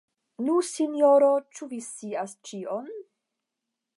Nu, 0.45 0.53
sinjoro, 0.69 1.27
ĉu 1.59 1.69
vi 1.75 1.79
scias 1.89 2.35
ĉion? 2.51 2.91